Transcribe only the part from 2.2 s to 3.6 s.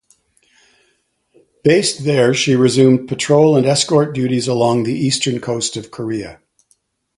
she resumed patrol